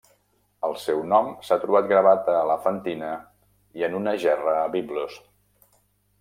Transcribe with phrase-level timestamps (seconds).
[0.69, 3.11] El seu nom s'ha trobat gravat a Elefantina
[3.81, 5.21] i en una gerra a Biblos.